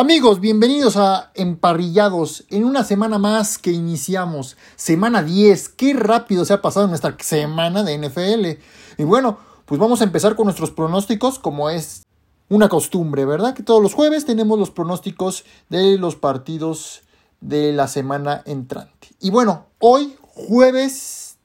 [0.00, 5.70] Amigos, bienvenidos a Emparrillados en una semana más que iniciamos, semana 10.
[5.70, 8.62] Qué rápido se ha pasado nuestra semana de NFL.
[8.96, 12.04] Y bueno, pues vamos a empezar con nuestros pronósticos como es
[12.48, 13.54] una costumbre, ¿verdad?
[13.54, 17.02] Que todos los jueves tenemos los pronósticos de los partidos
[17.40, 19.08] de la semana entrante.
[19.18, 21.38] Y bueno, hoy jueves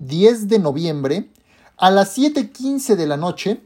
[0.00, 1.30] 10 de noviembre
[1.76, 3.60] a las 7:15 de la noche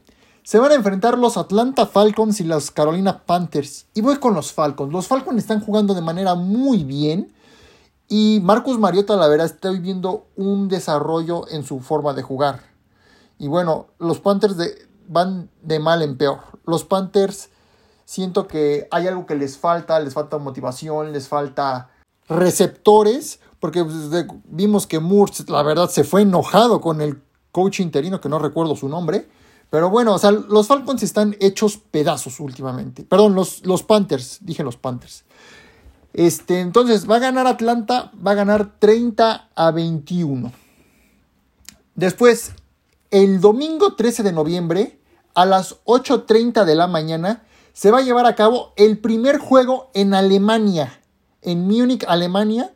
[0.47, 3.85] se van a enfrentar los Atlanta Falcons y los Carolina Panthers.
[3.93, 4.93] Y voy con los Falcons.
[4.93, 7.33] Los Falcons están jugando de manera muy bien.
[8.07, 12.61] Y Marcus Mariota, la verdad, está viviendo un desarrollo en su forma de jugar.
[13.37, 14.55] Y bueno, los Panthers
[15.09, 16.39] van de mal en peor.
[16.65, 17.49] Los Panthers
[18.05, 21.89] siento que hay algo que les falta, les falta motivación, les falta
[22.29, 28.21] receptores, porque pues, vimos que Moore, la verdad, se fue enojado con el coach interino,
[28.21, 29.27] que no recuerdo su nombre,
[29.69, 33.03] pero bueno, o sea, los Falcons están hechos pedazos últimamente.
[33.03, 35.25] Perdón, los, los Panthers, dije los Panthers.
[36.13, 40.51] Este, entonces, va a ganar Atlanta, va a ganar 30 a 21.
[41.95, 42.53] Después,
[43.11, 44.99] el domingo 13 de noviembre,
[45.33, 49.91] a las 8.30 de la mañana, se va a llevar a cabo el primer juego
[49.93, 51.01] en Alemania,
[51.41, 52.73] en Múnich, Alemania,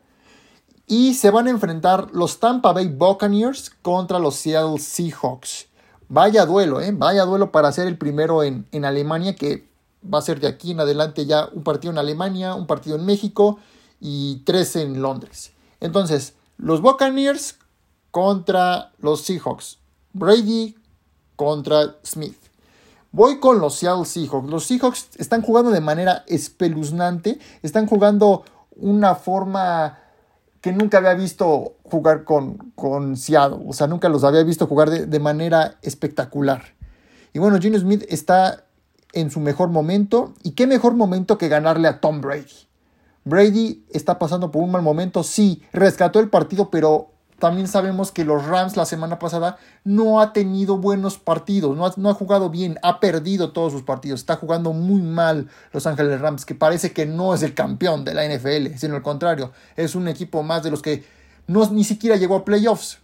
[0.85, 5.70] y se van a enfrentar los Tampa Bay Buccaneers contra los Seattle Seahawks.
[6.13, 6.91] Vaya duelo, ¿eh?
[6.93, 9.69] Vaya duelo para ser el primero en, en Alemania, que
[10.03, 13.05] va a ser de aquí en adelante ya un partido en Alemania, un partido en
[13.05, 13.59] México
[14.01, 15.53] y tres en Londres.
[15.79, 17.59] Entonces, los Buccaneers
[18.11, 19.77] contra los Seahawks.
[20.11, 20.75] Brady
[21.37, 22.35] contra Smith.
[23.13, 24.49] Voy con los Seattle Seahawks.
[24.49, 27.39] Los Seahawks están jugando de manera espeluznante.
[27.61, 28.43] Están jugando
[28.75, 29.97] una forma
[30.59, 33.59] que nunca había visto jugar con, con Seattle.
[33.67, 36.63] O sea, nunca los había visto jugar de, manera espectacular.
[37.33, 38.63] Y bueno, Gino Smith está
[39.13, 40.33] en su mejor momento.
[40.41, 42.67] Y qué mejor momento que ganarle a Tom Brady.
[43.25, 45.21] Brady está pasando por un mal momento.
[45.21, 50.31] Sí, rescató el partido, pero también sabemos que los Rams la semana pasada no ha
[50.31, 54.35] tenido buenos partidos, no ha, no ha, jugado bien, ha perdido todos sus partidos, está
[54.35, 58.27] jugando muy mal Los Ángeles Rams, que parece que no es el campeón de la
[58.27, 61.03] NFL, sino al contrario, es un equipo más de los que
[61.47, 62.99] no, ni siquiera llegó a playoffs,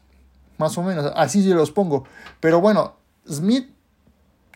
[0.58, 2.06] más o menos, así se los pongo.
[2.40, 2.96] Pero bueno,
[3.30, 3.70] Smith,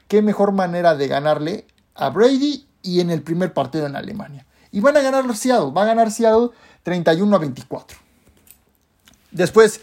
[0.08, 1.66] qué mejor manera de ganarle
[1.96, 4.46] a Brady y en el primer partido en Alemania.
[4.72, 6.50] Y van a ganar Seattle, va a ganar Seattle
[6.84, 7.98] 31 a 24.
[9.32, 9.82] Después,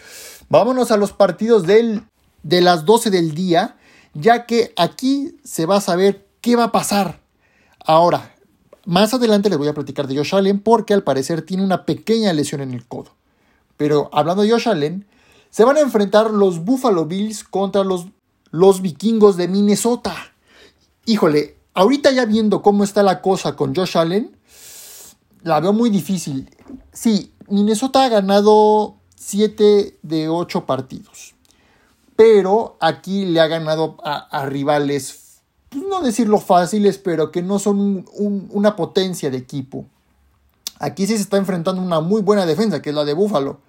[0.48, 2.02] vámonos a los partidos del,
[2.42, 3.76] de las 12 del día,
[4.14, 7.20] ya que aquí se va a saber qué va a pasar.
[7.84, 8.34] Ahora,
[8.84, 12.32] más adelante les voy a platicar de Josh Allen porque al parecer tiene una pequeña
[12.32, 13.17] lesión en el codo.
[13.78, 15.06] Pero hablando de Josh Allen,
[15.48, 18.08] se van a enfrentar los Buffalo Bills contra los,
[18.50, 20.14] los vikingos de Minnesota.
[21.06, 24.36] Híjole, ahorita ya viendo cómo está la cosa con Josh Allen,
[25.42, 26.50] la veo muy difícil.
[26.92, 31.34] Sí, Minnesota ha ganado 7 de 8 partidos.
[32.16, 38.04] Pero aquí le ha ganado a, rivales, pues no decirlo fáciles, pero que no son
[38.50, 39.86] una potencia de equipo.
[40.80, 43.60] Aquí sí se está enfrentando una muy buena defensa, que es la de Buffalo.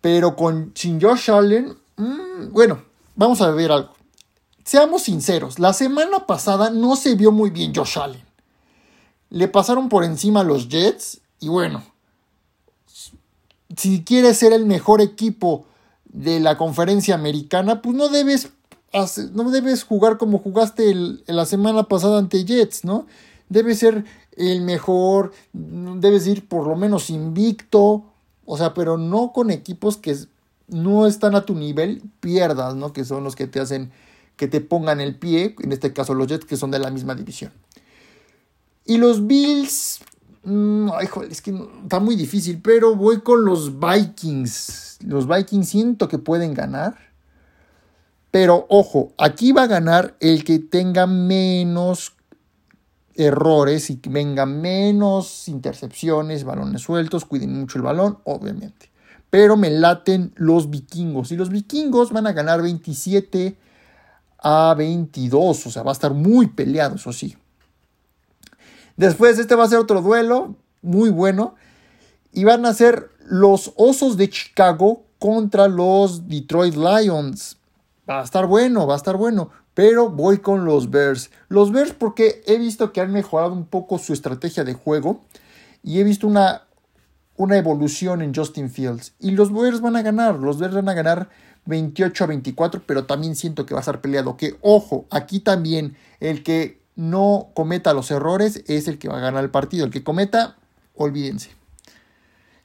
[0.00, 2.82] Pero con sin Josh Allen, mm, bueno,
[3.16, 3.94] vamos a ver algo.
[4.64, 8.24] Seamos sinceros, la semana pasada no se vio muy bien Josh Allen.
[9.30, 11.82] Le pasaron por encima los Jets y bueno,
[13.76, 15.66] si quieres ser el mejor equipo
[16.04, 18.50] de la conferencia americana, pues no debes,
[19.32, 20.94] no debes jugar como jugaste
[21.26, 23.06] la semana pasada ante Jets, ¿no?
[23.48, 24.04] Debes ser
[24.36, 28.04] el mejor, debes ir por lo menos invicto,
[28.50, 30.16] o sea, pero no con equipos que
[30.68, 32.92] no están a tu nivel, pierdas, ¿no?
[32.92, 33.90] Que son los que te hacen
[34.36, 37.14] que te pongan el pie, en este caso los Jets que son de la misma
[37.14, 37.52] división.
[38.86, 40.00] Y los Bills,
[40.42, 40.88] Mm,
[41.28, 44.98] es que está muy difícil, pero voy con los Vikings.
[45.04, 46.94] Los Vikings siento que pueden ganar.
[48.30, 52.12] Pero ojo, aquí va a ganar el que tenga menos
[53.20, 58.90] errores y que venga menos intercepciones, balones sueltos, cuiden mucho el balón, obviamente.
[59.28, 61.30] Pero me laten los vikingos.
[61.30, 63.56] Y los vikingos van a ganar 27
[64.38, 65.66] a 22.
[65.66, 67.36] O sea, va a estar muy peleado, eso sí.
[68.96, 71.54] Después este va a ser otro duelo muy bueno.
[72.32, 77.58] Y van a ser los Osos de Chicago contra los Detroit Lions.
[78.08, 79.50] Va a estar bueno, va a estar bueno.
[79.80, 81.30] Pero voy con los Bears.
[81.48, 85.22] Los Bears porque he visto que han mejorado un poco su estrategia de juego.
[85.82, 86.64] Y he visto una,
[87.38, 89.14] una evolución en Justin Fields.
[89.18, 90.34] Y los Bears van a ganar.
[90.34, 91.30] Los Bears van a ganar
[91.64, 92.82] 28 a 24.
[92.84, 94.36] Pero también siento que va a estar peleado.
[94.36, 99.22] Que ojo, aquí también el que no cometa los errores es el que va a
[99.22, 99.86] ganar el partido.
[99.86, 100.58] El que cometa,
[100.94, 101.52] olvídense.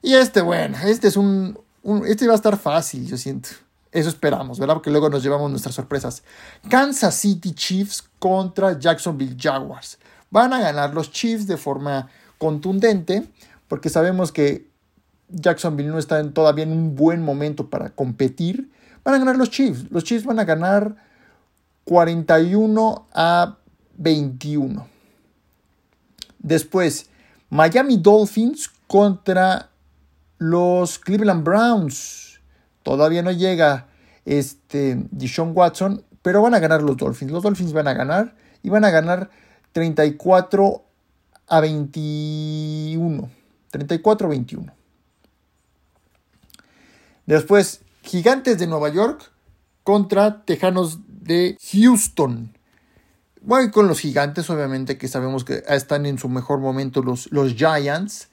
[0.02, 1.58] Y este, bueno, este es un,
[2.06, 3.48] este va a estar fácil, yo siento.
[3.92, 4.74] Eso esperamos, ¿verdad?
[4.74, 6.22] Porque luego nos llevamos nuestras sorpresas.
[6.68, 9.98] Kansas City Chiefs contra Jacksonville Jaguars.
[10.30, 13.26] Van a ganar los Chiefs de forma contundente,
[13.68, 14.68] porque sabemos que
[15.28, 18.70] Jacksonville no está todavía en un buen momento para competir.
[19.04, 19.90] Van a ganar los Chiefs.
[19.90, 20.96] Los Chiefs van a ganar
[21.84, 23.56] 41 a
[23.96, 24.86] 21.
[26.38, 27.08] Después,
[27.48, 29.70] Miami Dolphins contra
[30.38, 32.35] los Cleveland Browns.
[32.86, 33.88] Todavía no llega
[34.24, 37.32] este Deshaun Watson, pero van a ganar los Dolphins.
[37.32, 39.28] Los Dolphins van a ganar y van a ganar
[39.72, 40.84] 34
[41.48, 43.28] a 21.
[43.72, 44.72] 34 a 21.
[47.26, 49.32] Después, Gigantes de Nueva York
[49.82, 52.56] contra Tejanos de Houston.
[53.42, 57.54] Voy con los gigantes, obviamente, que sabemos que están en su mejor momento los, los
[57.54, 58.28] Giants.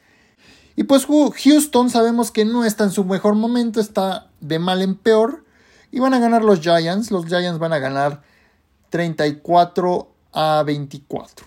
[0.75, 4.95] Y pues Houston sabemos que no está en su mejor momento, está de mal en
[4.95, 5.43] peor.
[5.91, 7.11] Y van a ganar los Giants.
[7.11, 8.23] Los Giants van a ganar
[8.89, 11.45] 34 a 24.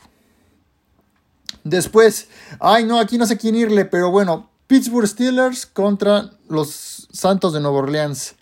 [1.65, 2.29] Después,
[2.61, 7.61] ay no, aquí no sé quién irle, pero bueno, Pittsburgh Steelers contra los Santos de
[7.61, 8.37] Nueva Orleans.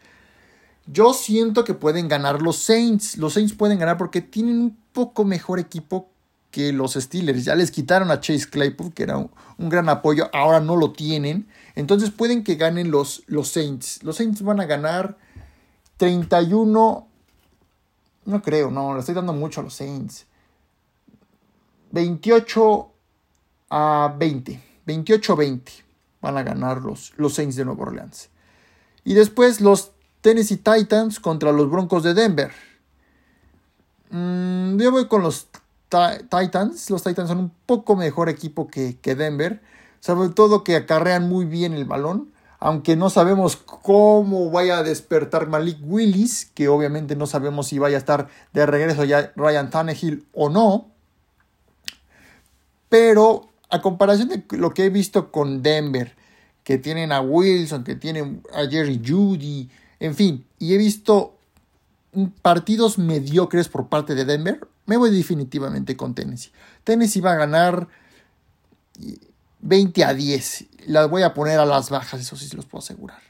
[0.86, 3.16] Yo siento que pueden ganar los Saints.
[3.16, 6.10] Los Saints pueden ganar porque tienen un poco mejor equipo
[6.54, 7.44] que los Steelers.
[7.44, 9.28] Ya les quitaron a Chase Claypool, que era un,
[9.58, 11.48] gran apoyo, ahora no lo tienen.
[11.74, 14.04] Entonces pueden que ganen los, los Saints.
[14.04, 15.18] Los Saints van a ganar
[15.96, 17.08] 31.
[18.26, 20.26] No creo, no, le estoy dando mucho a los Saints.
[21.90, 22.92] 28
[23.70, 24.62] a 20.
[24.86, 25.60] 28-20
[26.20, 28.28] van a ganar los, los Saints de Nueva Orleans.
[29.02, 29.90] Y después los
[30.20, 32.52] Tennessee Titans contra los Broncos de Denver.
[34.10, 35.48] Mm, yo voy con los
[36.30, 36.90] Titans.
[36.90, 39.62] Los Titans son un poco mejor equipo que, que Denver.
[40.00, 45.48] Sobre todo que acarrean muy bien el balón aunque no sabemos cómo vaya a despertar
[45.48, 50.26] Malik Willis, que obviamente no sabemos si vaya a estar de regreso ya Ryan Tannehill
[50.32, 50.88] o no.
[52.88, 56.14] Pero a comparación de lo que he visto con Denver,
[56.62, 59.68] que tienen a Wilson, que tienen a Jerry Judy,
[60.00, 61.36] en fin, y he visto
[62.42, 66.52] partidos mediocres por parte de Denver, me voy definitivamente con Tennessee.
[66.84, 67.88] Tennessee va a ganar
[69.60, 70.64] 20 a 10.
[70.86, 73.20] Las voy a poner a las bajas, eso sí se los puedo asegurar.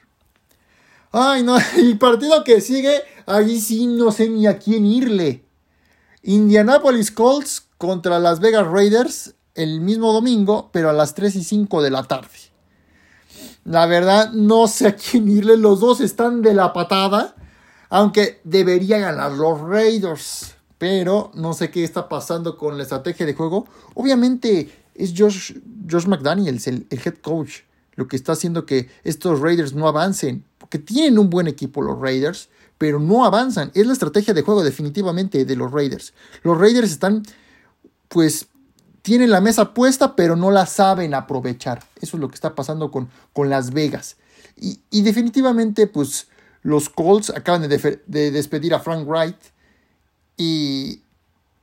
[1.13, 5.45] Ay, no, el partido que sigue, ahí sí no sé ni a quién irle.
[6.23, 11.83] Indianapolis Colts contra Las Vegas Raiders el mismo domingo, pero a las 3 y 5
[11.83, 12.29] de la tarde.
[13.65, 15.57] La verdad, no sé a quién irle.
[15.57, 17.35] Los dos están de la patada.
[17.89, 20.55] Aunque debería ganar los Raiders.
[20.79, 23.67] Pero no sé qué está pasando con la estrategia de juego.
[23.95, 25.55] Obviamente es Josh,
[25.91, 27.61] Josh McDaniels, el, head coach,
[27.95, 30.45] lo que está haciendo que estos Raiders no avancen.
[30.59, 32.49] Porque tienen un buen equipo los Raiders,
[32.79, 33.71] pero no avanzan.
[33.75, 36.13] Es la estrategia de juego definitivamente de los Raiders.
[36.43, 37.23] Los Raiders están,
[38.09, 38.49] pues,
[39.03, 41.85] tienen la mesa puesta, pero no la saben aprovechar.
[42.01, 44.17] Eso es lo que está pasando con, con Las Vegas.
[44.57, 46.29] Y, y definitivamente, pues,
[46.65, 49.37] los Colts acaban de, despedir a Frank Wright
[50.39, 51.03] y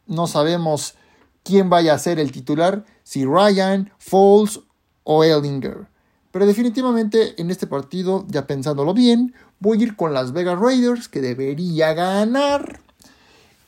[0.06, 0.94] no sabemos
[1.44, 4.60] quién vaya a ser el titular, si Ryan, Foles
[5.04, 5.88] o Ellinger.
[6.32, 11.10] Pero definitivamente en este partido, ya pensándolo bien, voy a ir con las Vegas Raiders,
[11.10, 12.80] que debería ganar.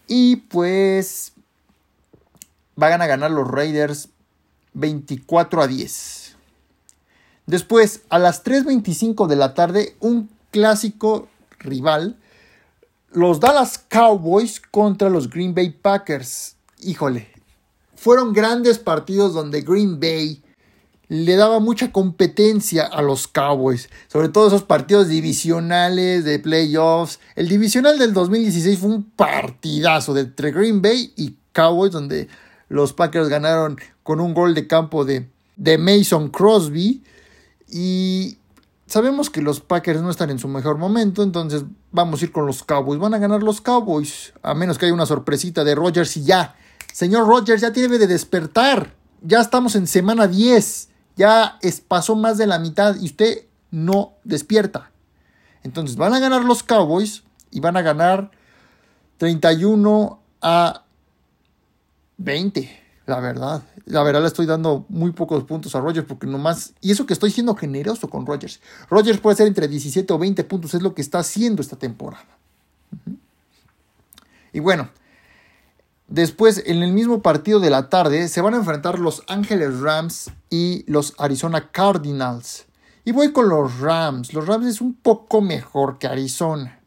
[0.07, 1.33] Y pues
[2.75, 4.09] van a ganar los Raiders
[4.75, 6.35] 24 a 10.
[7.47, 11.27] Después, a las 3.25 de la tarde, un clásico
[11.59, 12.15] rival,
[13.11, 16.55] los Dallas Cowboys contra los Green Bay Packers.
[16.79, 17.27] Híjole,
[17.95, 20.43] fueron grandes partidos donde Green Bay
[21.09, 27.19] le daba mucha competencia a los Cowboys, sobre todo esos partidos divisionales de playoffs.
[27.35, 32.27] El divisional del 2016 fue un partidazo de entre Green Bay y Cowboys, donde
[32.69, 37.03] los Packers ganaron con un gol de campo de, de Mason Crosby.
[37.69, 38.37] Y
[38.93, 42.45] Sabemos que los Packers no están en su mejor momento, entonces vamos a ir con
[42.45, 42.99] los Cowboys.
[42.99, 46.55] Van a ganar los Cowboys, a menos que haya una sorpresita de Rodgers y ya.
[46.93, 48.93] Señor Rodgers, ya tiene de despertar.
[49.23, 50.89] Ya estamos en semana 10.
[51.15, 54.91] Ya es, pasó más de la mitad y usted no despierta.
[55.63, 58.29] Entonces van a ganar los Cowboys y van a ganar
[59.17, 60.85] 31 a
[62.17, 63.63] 20 la verdad.
[63.85, 66.73] La verdad le estoy dando muy pocos puntos a Rogers porque nomás...
[66.81, 68.61] Y eso que estoy siendo generoso con Rogers.
[68.89, 72.37] Rogers puede ser entre 17 o 20 puntos, es lo que está haciendo esta temporada.
[74.53, 74.89] Y bueno,
[76.13, 80.29] Después, en el mismo partido de la tarde, se van a enfrentar los Ángeles Rams
[80.51, 82.65] y los Arizona Cardinals.
[83.03, 84.31] Y voy con los Rams.
[84.31, 86.79] Los Rams es un poco mejor que Arizona.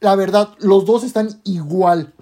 [0.00, 2.13] La verdad, los dos están igual.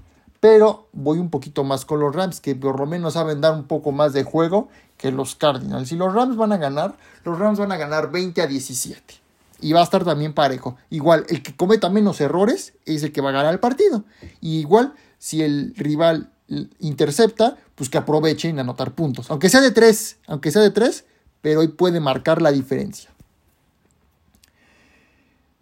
[0.42, 3.62] Pero voy un poquito más con los Rams, que por lo menos saben dar un
[3.62, 5.92] poco más de juego que los Cardinals.
[5.92, 9.14] Y los Rams van a ganar, los Rams van a ganar 20 a 17.
[9.60, 10.76] Y va a estar también parejo.
[10.90, 14.02] Igual, el que cometa menos errores es el que va a ganar el partido.
[14.40, 16.32] Y igual, si el rival
[16.80, 19.30] intercepta, pues que aprovechen a anotar puntos.
[19.30, 21.04] Aunque sea de tres, aunque sea de tres,
[21.40, 23.11] pero hoy puede marcar la diferencia.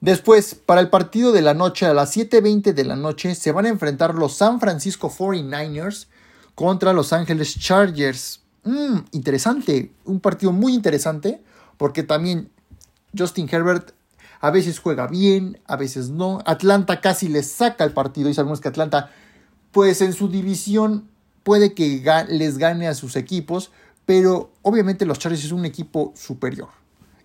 [0.00, 3.66] Después, para el partido de la noche, a las 7.20 de la noche, se van
[3.66, 6.06] a enfrentar los San Francisco 49ers
[6.54, 8.40] contra Los Ángeles Chargers.
[8.64, 11.42] Mm, interesante, un partido muy interesante,
[11.76, 12.50] porque también
[13.16, 13.92] Justin Herbert
[14.40, 16.40] a veces juega bien, a veces no.
[16.46, 19.10] Atlanta casi le saca el partido y sabemos que Atlanta
[19.70, 21.08] pues en su división
[21.42, 23.70] puede que les gane a sus equipos,
[24.06, 26.79] pero obviamente los Chargers es un equipo superior.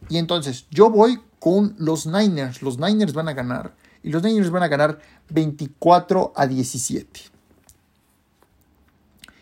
[0.09, 2.61] Y entonces yo voy con los Niners.
[2.61, 3.75] Los Niners van a ganar.
[4.03, 7.21] Y los Niners van a ganar 24 a 17.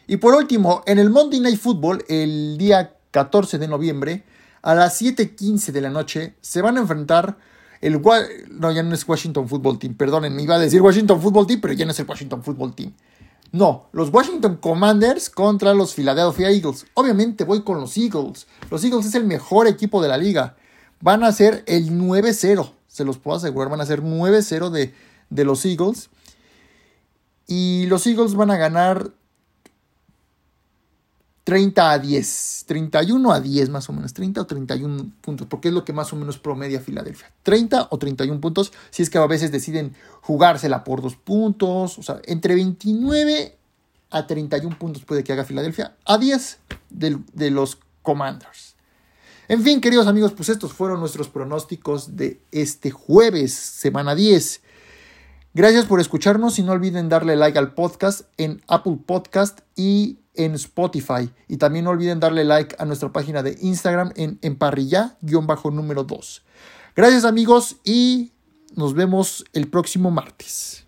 [0.08, 4.24] Y por último, en el Monday Night Football, el día 14 de noviembre,
[4.62, 7.38] a las 7:15 de la noche, se van a enfrentar
[7.82, 8.02] el,
[8.50, 11.60] no, ya no es Washington Football Team, perdonen, me iba a decir Washington Football Team,
[11.60, 12.94] pero ya no es el Washington Football Team.
[13.54, 16.88] No, los Washington Commanders contra los Philadelphia Eagles.
[16.96, 18.48] Obviamente voy con los Eagles.
[18.72, 20.56] Los Eagles es el mejor equipo de la liga.
[21.02, 24.96] Van a ser el 9-0, se los puedo asegurar, van a ser 9-0 de,
[25.30, 26.10] de los Eagles.
[27.46, 29.12] Y los Eagles van a ganar
[31.44, 35.74] 30 a 10, 31 a 10 más o menos, 30 o 31 puntos, porque es
[35.74, 37.32] lo que más o menos promedia Filadelfia.
[37.44, 42.04] 30 o 31 puntos, si es que a veces deciden jugársela por dos puntos, o
[42.04, 43.58] sea, entre 29
[44.12, 46.60] a 31 puntos puede que haga Filadelfia, a 10
[46.92, 48.76] de, de los Commanders.
[49.50, 54.62] En fin, queridos amigos, pues estos fueron nuestros pronósticos de este jueves, semana 10.
[55.54, 60.56] Gracias por escucharnos y no olviden darle like al podcast en Apple Podcast y en
[60.56, 61.30] Spotify.
[61.48, 66.44] Y también no olviden darle like a nuestra página de Instagram en emparrilla-número 2.
[66.96, 68.34] Gracias amigos y
[68.76, 70.86] nos vemos el próximo martes.